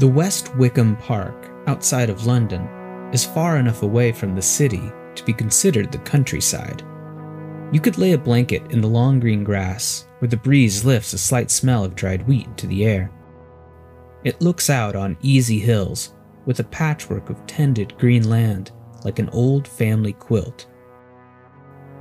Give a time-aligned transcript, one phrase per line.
[0.00, 2.66] The West Wycombe Park, outside of London,
[3.12, 6.82] is far enough away from the city to be considered the countryside.
[7.70, 11.18] You could lay a blanket in the long green grass where the breeze lifts a
[11.18, 13.10] slight smell of dried wheat into the air.
[14.24, 16.14] It looks out on easy hills
[16.46, 18.72] with a patchwork of tended green land
[19.04, 20.66] like an old family quilt.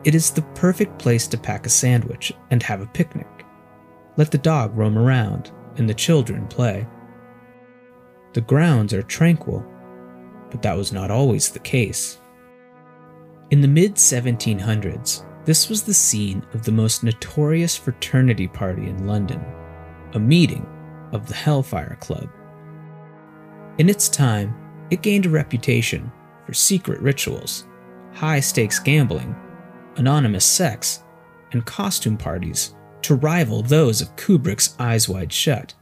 [0.06, 3.46] It is the perfect place to pack a sandwich and have a picnic.
[4.16, 6.88] Let the dog roam around and the children play.
[8.34, 9.66] The grounds are tranquil,
[10.52, 12.20] but that was not always the case.
[13.50, 19.08] In the mid 1700s, this was the scene of the most notorious fraternity party in
[19.08, 19.44] London,
[20.14, 20.68] a meeting
[21.12, 22.30] of the Hellfire Club.
[23.80, 24.54] In its time,
[24.92, 26.12] it gained a reputation
[26.46, 27.66] for secret rituals,
[28.14, 29.36] high stakes gambling,
[29.96, 31.04] anonymous sex,
[31.52, 35.74] and costume parties to rival those of Kubrick's Eyes Wide Shut.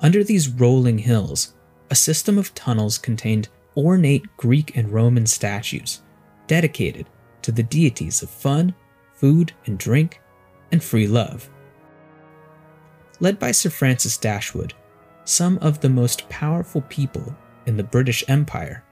[0.00, 1.54] Under these rolling hills,
[1.90, 6.02] a system of tunnels contained ornate Greek and Roman statues
[6.46, 7.08] dedicated
[7.42, 8.74] to the deities of fun,
[9.14, 10.20] food and drink,
[10.72, 11.48] and free love.
[13.20, 14.74] Led by Sir Francis Dashwood,
[15.24, 17.34] some of the most powerful people
[17.66, 18.84] in the British Empire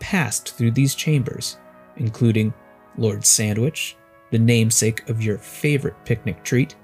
[0.00, 1.58] passed through these chambers,
[1.96, 2.52] including
[2.96, 3.96] Lord Sandwich,
[4.30, 6.76] the namesake of your favorite picnic treat,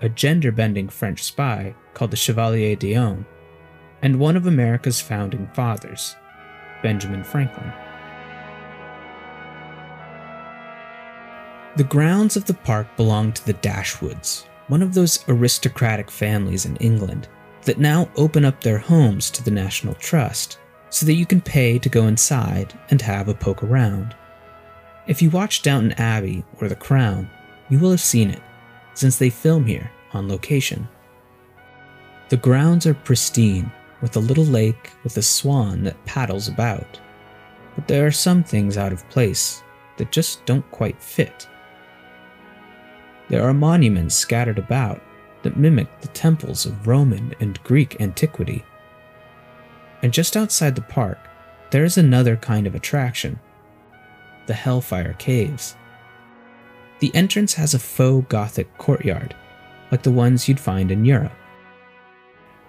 [0.00, 3.24] a gender bending French spy called the Chevalier d'Eon,
[4.02, 6.16] and one of America's founding fathers,
[6.82, 7.72] Benjamin Franklin.
[11.76, 16.76] The grounds of the park belong to the Dashwoods, one of those aristocratic families in
[16.76, 17.28] England
[17.62, 20.58] that now open up their homes to the National Trust
[20.90, 24.14] so that you can pay to go inside and have a poke around.
[25.06, 27.30] If you watch Downton Abbey or The Crown,
[27.70, 28.42] you will have seen it,
[28.94, 30.86] since they film here on location.
[32.32, 36.98] The grounds are pristine, with a little lake with a swan that paddles about.
[37.74, 39.62] But there are some things out of place
[39.98, 41.46] that just don't quite fit.
[43.28, 45.02] There are monuments scattered about
[45.42, 48.64] that mimic the temples of Roman and Greek antiquity.
[50.00, 51.18] And just outside the park,
[51.70, 53.38] there is another kind of attraction
[54.46, 55.76] the Hellfire Caves.
[57.00, 59.36] The entrance has a faux Gothic courtyard,
[59.90, 61.32] like the ones you'd find in Europe.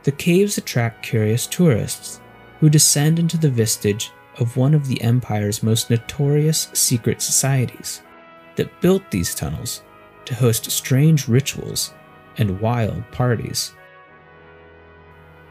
[0.04, 2.20] The caves attract curious tourists
[2.60, 8.02] who descend into the vestige of one of the Empire's most notorious secret societies
[8.56, 9.84] that built these tunnels
[10.26, 11.94] to host strange rituals
[12.38, 13.74] and wild parties.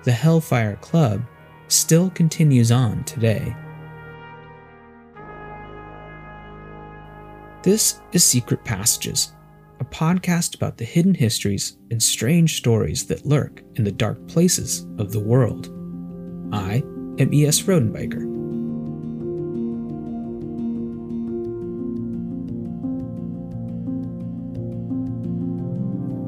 [0.04, 1.22] The Hellfire Club
[1.68, 3.56] still continues on today.
[7.62, 9.32] This is Secret Passages
[9.82, 14.86] a podcast about the hidden histories and strange stories that lurk in the dark places
[14.98, 15.66] of the world.
[16.54, 16.84] I
[17.18, 17.62] am E.S.
[17.62, 18.30] Rodenbiker.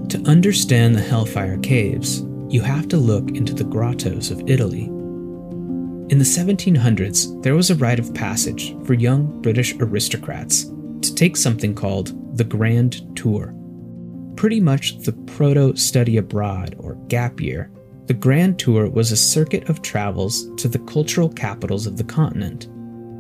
[0.09, 4.87] To understand the Hellfire Caves, you have to look into the grottos of Italy.
[4.87, 10.65] In the 1700s, there was a rite of passage for young British aristocrats
[11.03, 13.55] to take something called the Grand Tour.
[14.37, 17.71] Pretty much the proto study abroad or gap year,
[18.07, 22.69] the Grand Tour was a circuit of travels to the cultural capitals of the continent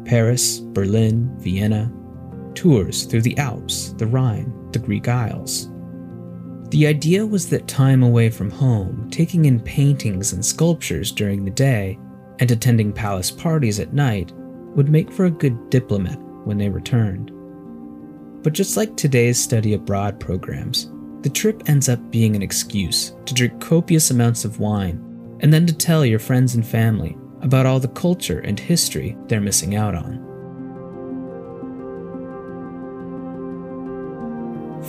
[0.04, 1.90] Paris, Berlin, Vienna,
[2.54, 5.70] tours through the Alps, the Rhine, the Greek Isles.
[6.70, 11.50] The idea was that time away from home, taking in paintings and sculptures during the
[11.50, 11.98] day,
[12.40, 14.32] and attending palace parties at night
[14.74, 17.30] would make for a good diplomat when they returned.
[18.44, 20.90] But just like today's study abroad programs,
[21.22, 25.00] the trip ends up being an excuse to drink copious amounts of wine
[25.40, 29.40] and then to tell your friends and family about all the culture and history they're
[29.40, 30.20] missing out on.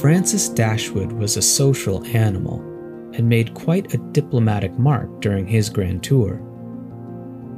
[0.02, 2.60] Francis Dashwood was a social animal
[3.14, 6.42] and made quite a diplomatic mark during his grand tour.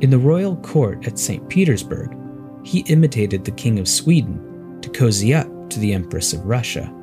[0.01, 1.49] In the royal court at St.
[1.49, 2.15] Petersburg,
[2.63, 6.93] he imitated the King of Sweden to cozy up to the Empress of Russia.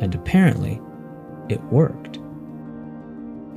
[0.00, 0.80] And apparently,
[1.48, 2.18] it worked.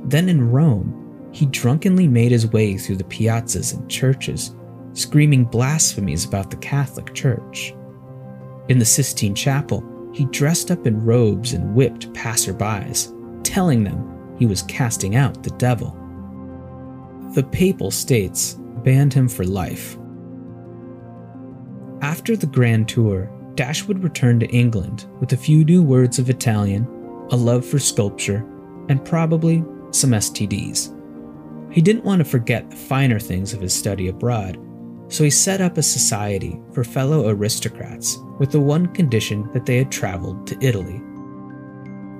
[0.04, 4.54] Then in Rome, he drunkenly made his way through the piazzas and churches,
[4.92, 7.74] screaming blasphemies about the Catholic Church.
[8.68, 9.82] In the Sistine Chapel,
[10.12, 13.12] he dressed up in robes and whipped passerbys,
[13.42, 15.96] telling them he was casting out the devil.
[17.34, 19.96] The Papal States banned him for life.
[22.00, 26.84] After the Grand Tour, Dashwood returned to England with a few new words of Italian,
[27.30, 28.44] a love for sculpture,
[28.88, 30.90] and probably some STDs.
[31.72, 34.58] He didn't want to forget the finer things of his study abroad,
[35.08, 39.76] so he set up a society for fellow aristocrats with the one condition that they
[39.76, 41.00] had traveled to Italy.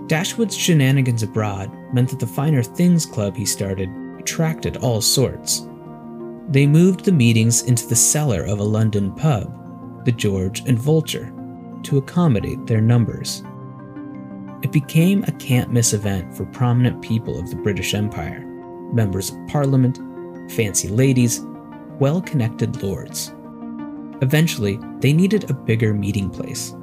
[0.07, 3.89] Dashwood's shenanigans abroad meant that the Finer Things Club he started
[4.19, 5.67] attracted all sorts.
[6.49, 9.64] They moved the meetings into the cellar of a London pub,
[10.05, 11.33] the George and Vulture,
[11.85, 13.43] to accommodate their numbers.
[14.63, 18.51] It became a can't miss event for prominent people of the British Empire
[18.95, 19.99] members of parliament,
[20.53, 21.45] fancy ladies,
[21.99, 23.35] well connected lords.
[24.23, 26.75] Eventually, they needed a bigger meeting place.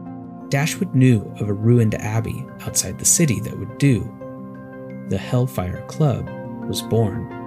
[0.50, 4.02] Dashwood knew of a ruined abbey outside the city that would do.
[5.08, 6.30] The Hellfire Club
[6.68, 7.41] was born.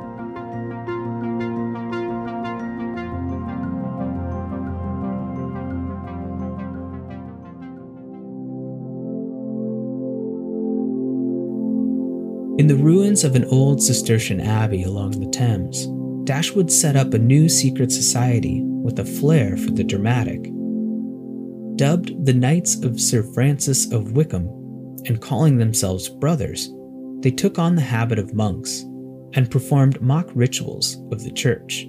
[12.57, 15.89] In the ruins of an old Cistercian abbey along the Thames,
[16.25, 20.41] Dashwood set up a new secret society with a flair for the dramatic.
[21.75, 24.47] Dubbed the Knights of Sir Francis of Wycombe
[25.07, 26.71] and calling themselves brothers,
[27.23, 28.83] they took on the habit of monks
[29.33, 31.89] and performed mock rituals of the church.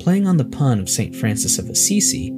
[0.00, 1.14] Playing on the pun of St.
[1.14, 2.32] Francis of Assisi,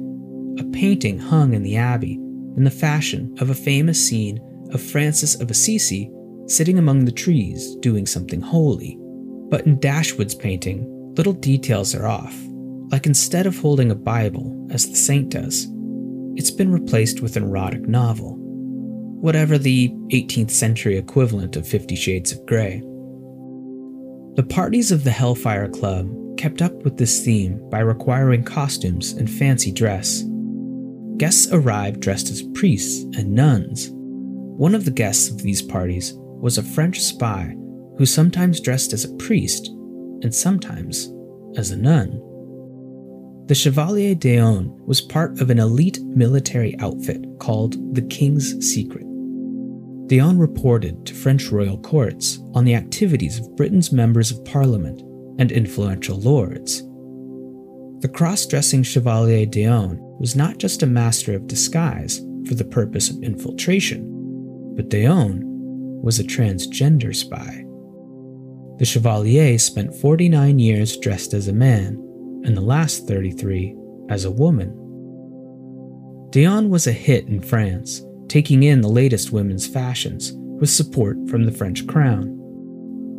[0.59, 2.15] a painting hung in the abbey
[2.57, 4.37] in the fashion of a famous scene
[4.73, 6.11] of Francis of Assisi
[6.51, 8.97] sitting among the trees doing something holy.
[9.49, 12.35] But in Dashwood's painting, little details are off.
[12.91, 15.67] Like instead of holding a Bible, as the saint does,
[16.35, 18.37] it's been replaced with an erotic novel.
[18.37, 22.81] Whatever the 18th century equivalent of Fifty Shades of Grey.
[24.35, 29.29] The parties of the Hellfire Club kept up with this theme by requiring costumes and
[29.29, 30.23] fancy dress.
[31.17, 33.89] Guests arrived dressed as priests and nuns.
[33.91, 37.55] One of the guests of these parties was a French spy
[37.97, 39.67] who sometimes dressed as a priest
[40.23, 41.13] and sometimes
[41.55, 42.19] as a nun.
[43.47, 49.05] The Chevalier d'Eon was part of an elite military outfit called the King's Secret.
[50.07, 55.01] d'Eon reported to French royal courts on the activities of Britain's members of parliament
[55.39, 56.81] and influential lords.
[58.01, 63.09] The cross dressing Chevalier d'Eon was not just a master of disguise for the purpose
[63.09, 65.50] of infiltration, but d'Eon
[66.01, 67.65] was a transgender spy.
[68.79, 71.93] The Chevalier spent 49 years dressed as a man,
[72.43, 73.75] and the last 33
[74.09, 74.69] as a woman.
[76.31, 81.45] d'Eon was a hit in France, taking in the latest women's fashions with support from
[81.45, 82.37] the French crown.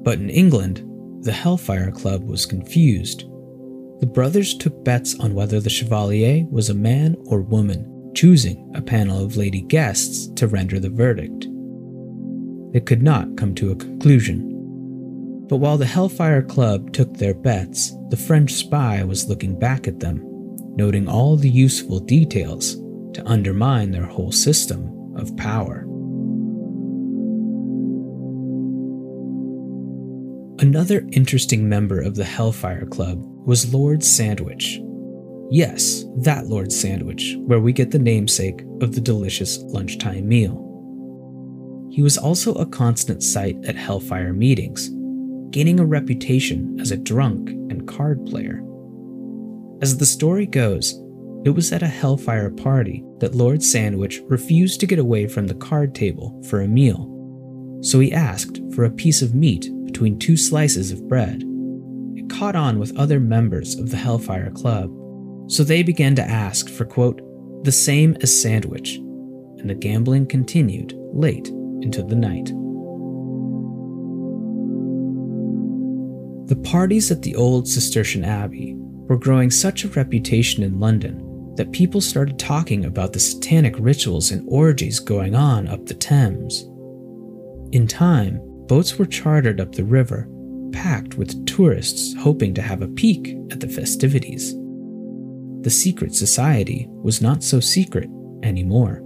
[0.03, 0.83] But in England,
[1.25, 3.21] the Hellfire Club was confused.
[4.01, 8.83] The brothers took bets on whether the Chevalier was a man or woman, choosing a
[8.83, 11.47] panel of lady guests to render the verdict
[12.73, 14.49] they could not come to a conclusion.
[15.49, 20.01] But while the Hellfire Club took their bets, the French spy was looking back at
[20.01, 20.21] them,
[20.77, 22.77] noting all the useful details
[23.13, 25.87] to undermine their whole system of power.
[30.59, 34.81] Another interesting member of the Hellfire Club was Lord Sandwich.
[35.51, 40.72] Yes, that Lord Sandwich, where we get the namesake of the delicious lunchtime meal.
[41.93, 44.89] He was also a constant sight at Hellfire meetings,
[45.51, 48.63] gaining a reputation as a drunk and card player.
[49.83, 50.99] As the story goes,
[51.45, 55.55] it was at a Hellfire party that Lord Sandwich refused to get away from the
[55.55, 57.11] card table for a meal,
[57.83, 61.45] so he asked for a piece of meat between two slices of bread.
[62.17, 64.91] It caught on with other members of the Hellfire Club,
[65.47, 67.21] so they began to ask for, quote,
[67.65, 68.95] the same as Sandwich,
[69.59, 71.53] and the gambling continued late
[71.83, 72.53] into the night.
[76.49, 81.73] The parties at the old Cistercian Abbey were growing such a reputation in London that
[81.73, 86.63] people started talking about the satanic rituals and orgies going on up the Thames.
[87.73, 90.29] In time, boats were chartered up the river,
[90.73, 94.55] packed with tourists hoping to have a peek at the festivities.
[95.63, 98.09] The secret society was not so secret
[98.43, 99.03] anymore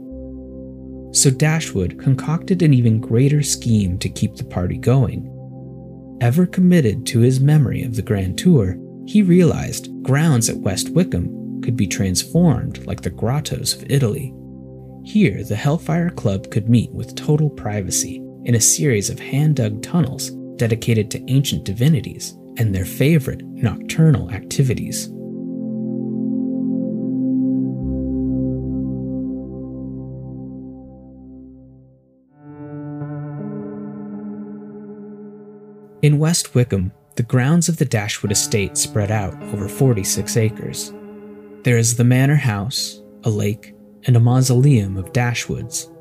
[1.12, 5.32] so Dashwood concocted an even greater scheme to keep the party going.
[6.20, 11.60] Ever committed to his memory of the Grand Tour, he realized grounds at West Wycombe
[11.62, 14.34] could be transformed like the grottos of Italy.
[15.04, 19.82] Here, the Hellfire Club could meet with total privacy in a series of hand dug
[19.82, 25.10] tunnels dedicated to ancient divinities and their favorite nocturnal activities.
[36.06, 40.92] In West Wycombe, the grounds of the Dashwood estate spread out over 46 acres.
[41.64, 45.92] There is the manor house, a lake, and a mausoleum of Dashwoods.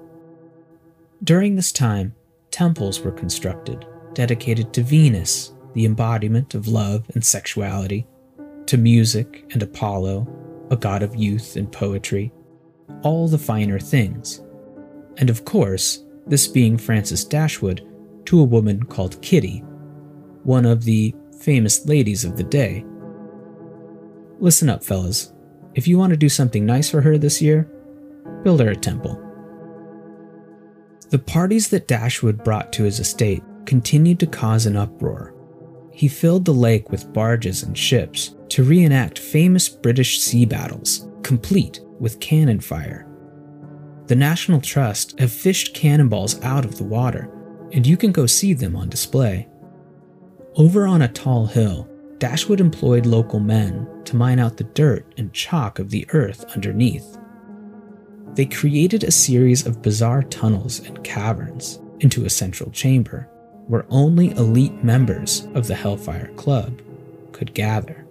[1.23, 2.13] During this time,
[2.51, 8.05] temples were constructed dedicated to Venus, the embodiment of love and sexuality,
[8.67, 10.27] to music and Apollo,
[10.69, 12.31] a god of youth and poetry,
[13.01, 14.43] all the finer things.
[15.17, 17.81] And of course, this being Francis Dashwood,
[18.25, 19.63] to a woman called Kitty,
[20.45, 22.85] one of the famous ladies of the day.
[24.39, 25.33] Listen up, fellas.
[25.73, 27.69] If you want to do something nice for her this year,
[28.43, 29.21] build her a temple.
[31.09, 35.33] The parties that Dashwood brought to his estate continued to cause an uproar.
[35.91, 41.79] He filled the lake with barges and ships to reenact famous British sea battles, complete
[41.99, 43.07] with cannon fire.
[44.07, 47.31] The National Trust have fished cannonballs out of the water,
[47.71, 49.47] and you can go see them on display.
[50.57, 55.33] Over on a tall hill, Dashwood employed local men to mine out the dirt and
[55.33, 57.17] chalk of the earth underneath.
[58.35, 63.27] They created a series of bizarre tunnels and caverns into a central chamber
[63.67, 66.81] where only elite members of the Hellfire Club
[67.33, 68.05] could gather.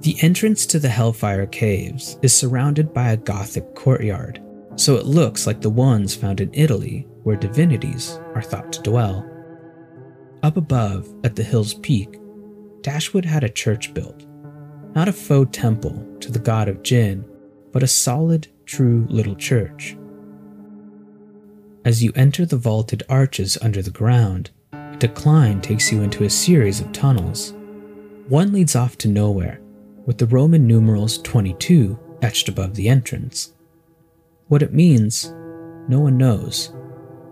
[0.00, 4.42] The entrance to the Hellfire Caves is surrounded by a Gothic courtyard,
[4.76, 9.30] so it looks like the ones found in Italy where divinities are thought to dwell.
[10.42, 12.18] Up above, at the hill's peak,
[12.80, 14.24] Dashwood had a church built.
[14.94, 17.26] Not a faux temple to the god of gin,
[17.70, 19.94] but a solid, true little church.
[21.84, 26.30] As you enter the vaulted arches under the ground, a decline takes you into a
[26.30, 27.52] series of tunnels.
[28.28, 29.60] One leads off to nowhere,
[30.06, 33.52] with the Roman numerals 22 etched above the entrance.
[34.48, 35.30] What it means,
[35.88, 36.72] no one knows.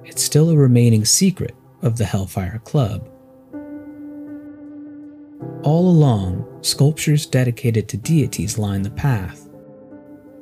[0.08, 3.08] It's still a remaining secret of the Hellfire Club.
[5.62, 9.48] All along, sculptures dedicated to deities line the path.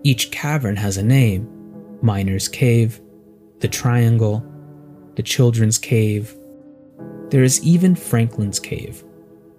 [0.04, 1.50] Each cavern has a name
[2.00, 3.00] Miner's Cave,
[3.58, 4.46] the Triangle,
[5.16, 6.36] the Children's Cave.
[7.30, 9.02] There is even Franklin's Cave,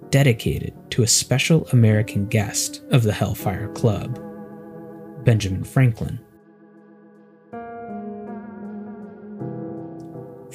[0.09, 4.17] dedicated to a special American guest of the Hellfire Club,
[5.25, 6.19] Benjamin Franklin.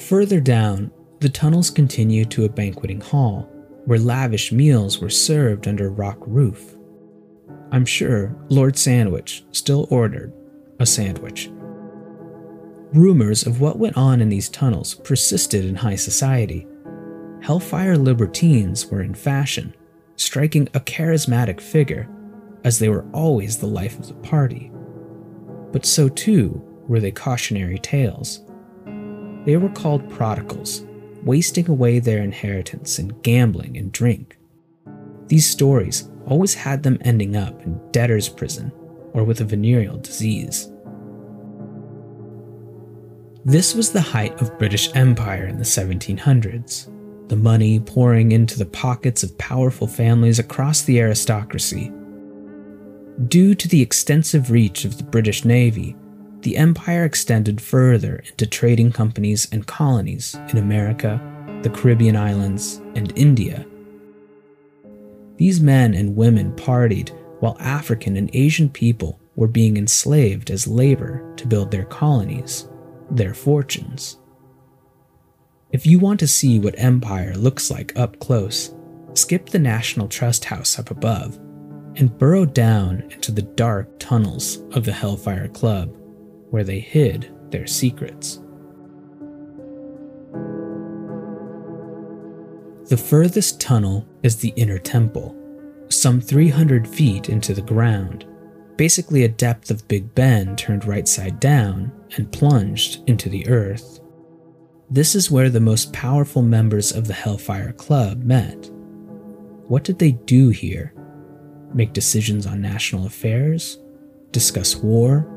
[0.09, 0.91] Further down,
[1.21, 3.49] the tunnels continue to a banqueting hall
[3.85, 6.75] where lavish meals were served under rock roof.
[7.71, 10.33] I'm sure Lord Sandwich still ordered
[10.79, 11.49] a sandwich.
[12.91, 16.67] Rumors of what went on in these tunnels persisted in high society.
[17.41, 19.73] Hellfire libertines were in fashion,
[20.17, 22.09] striking a charismatic figure,
[22.65, 24.69] as they were always the life of the party.
[25.71, 28.42] But so too were they cautionary tales.
[29.45, 30.85] They were called prodigals,
[31.23, 34.37] wasting away their inheritance in gambling and drink.
[35.27, 38.71] These stories always had them ending up in debtor's prison
[39.13, 40.69] or with a venereal disease.
[43.45, 46.87] This was the height of British Empire in the 1700s,
[47.27, 51.91] the money pouring into the pockets of powerful families across the aristocracy.
[53.27, 55.95] Due to the extensive reach of the British Navy,
[56.43, 61.21] the empire extended further into trading companies and colonies in America,
[61.61, 63.65] the Caribbean islands, and India.
[65.37, 71.33] These men and women partied while African and Asian people were being enslaved as labor
[71.37, 72.67] to build their colonies,
[73.09, 74.19] their fortunes.
[75.71, 78.75] If you want to see what empire looks like up close,
[79.13, 81.37] skip the National Trust House up above
[81.95, 85.95] and burrow down into the dark tunnels of the Hellfire Club
[86.53, 88.39] where they hid their secrets.
[92.89, 95.35] The furthest tunnel is the inner temple,
[95.89, 98.27] some 300 feet into the ground,
[98.77, 103.99] basically a depth of Big Ben turned right side down and plunged into the earth.
[104.91, 108.69] This is where the most powerful members of the Hellfire Club met.
[109.69, 110.93] What did they do here?
[111.73, 113.79] Make decisions on national affairs?
[114.29, 115.32] Discuss war?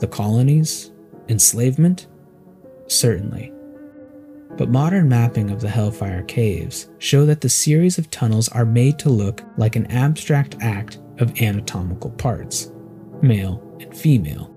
[0.00, 0.90] The colonies?
[1.28, 2.06] Enslavement?
[2.86, 3.52] Certainly.
[4.56, 8.98] But modern mapping of the Hellfire Caves show that the series of tunnels are made
[9.00, 12.72] to look like an abstract act of anatomical parts,
[13.20, 14.56] male and female.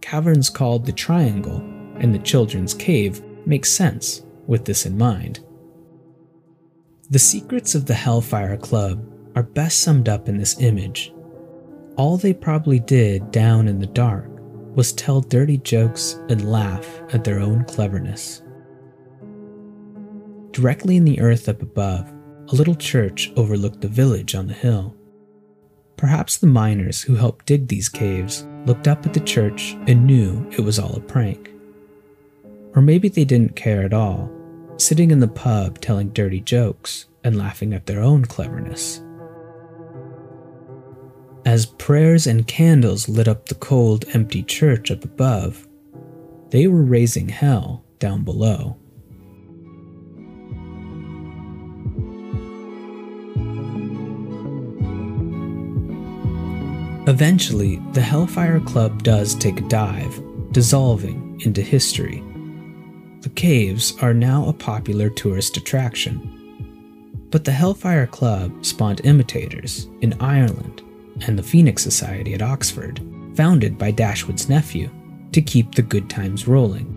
[0.00, 1.58] Caverns called the Triangle
[1.96, 5.40] and the Children's Cave make sense with this in mind.
[7.10, 11.12] The secrets of the Hellfire Club are best summed up in this image.
[11.96, 14.29] All they probably did down in the dark
[14.74, 18.42] was tell dirty jokes and laugh at their own cleverness.
[20.52, 22.12] Directly in the earth up above,
[22.48, 24.96] a little church overlooked the village on the hill.
[25.96, 30.48] Perhaps the miners who helped dig these caves looked up at the church and knew
[30.50, 31.50] it was all a prank.
[32.74, 34.30] Or maybe they didn't care at all,
[34.76, 39.02] sitting in the pub telling dirty jokes and laughing at their own cleverness.
[41.46, 45.66] As prayers and candles lit up the cold, empty church up above,
[46.50, 48.76] they were raising hell down below.
[57.06, 62.22] Eventually, the Hellfire Club does take a dive, dissolving into history.
[63.22, 66.36] The caves are now a popular tourist attraction.
[67.30, 70.82] But the Hellfire Club spawned imitators in Ireland
[71.26, 73.00] and the Phoenix Society at Oxford,
[73.34, 74.90] founded by Dashwood's nephew,
[75.32, 76.96] to keep the good times rolling.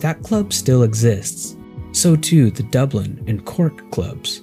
[0.00, 1.56] That club still exists,
[1.92, 4.42] so too the Dublin and Cork clubs.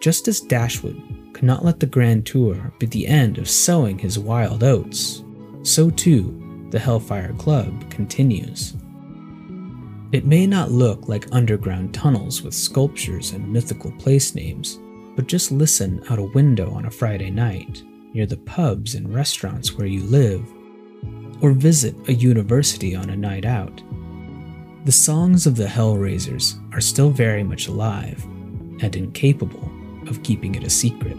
[0.00, 1.00] Just as Dashwood
[1.32, 5.24] could not let the Grand Tour be the end of sowing his wild oats,
[5.62, 8.74] so too the Hellfire Club continues.
[10.12, 14.78] It may not look like underground tunnels with sculptures and mythical place names,
[15.16, 17.82] but just listen out a window on a Friday night,
[18.14, 20.42] near the pubs and restaurants where you live,
[21.40, 23.82] or visit a university on a night out.
[24.84, 28.24] The songs of the Hellraisers are still very much alive
[28.82, 29.70] and incapable
[30.08, 31.16] of keeping it a secret.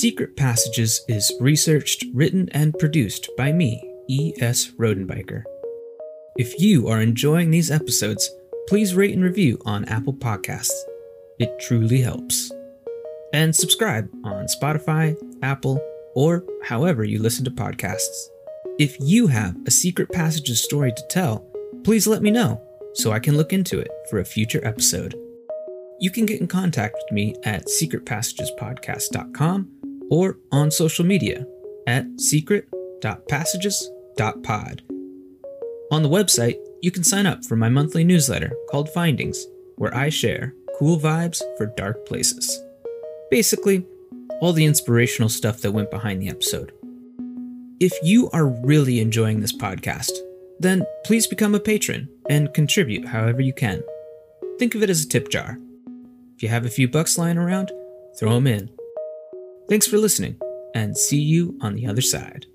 [0.00, 4.70] Secret Passages is researched, written, and produced by me, E.S.
[4.78, 5.42] Rodenbiker.
[6.38, 8.30] If you are enjoying these episodes,
[8.66, 10.72] please rate and review on Apple Podcasts.
[11.38, 12.50] It truly helps.
[13.34, 15.78] And subscribe on Spotify, Apple,
[16.14, 18.30] or however you listen to podcasts.
[18.78, 21.46] If you have a Secret Passages story to tell,
[21.84, 22.58] please let me know
[22.94, 25.14] so I can look into it for a future episode.
[26.00, 29.79] You can get in contact with me at secretpassagespodcast.com
[30.10, 31.46] or on social media
[31.86, 34.82] at secret.passages.pod.
[35.92, 39.46] On the website, you can sign up for my monthly newsletter called Findings,
[39.76, 42.60] where I share cool vibes for dark places.
[43.30, 43.84] Basically,
[44.40, 46.72] all the inspirational stuff that went behind the episode.
[47.80, 50.12] If you are really enjoying this podcast,
[50.58, 53.82] then please become a patron and contribute however you can.
[54.58, 55.58] Think of it as a tip jar.
[56.36, 57.72] If you have a few bucks lying around,
[58.18, 58.70] throw them in.
[59.70, 60.36] Thanks for listening,
[60.74, 62.46] and see you on the other side.